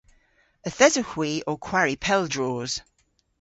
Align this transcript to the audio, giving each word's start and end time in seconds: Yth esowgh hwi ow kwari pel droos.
Yth 0.67 0.83
esowgh 0.85 1.11
hwi 1.13 1.31
ow 1.49 1.59
kwari 1.65 1.95
pel 2.05 2.23
droos. 2.33 2.73